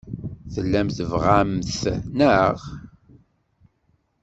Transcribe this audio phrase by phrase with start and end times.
[0.53, 1.81] Tellam tebɣam-t,
[2.17, 2.57] naɣ?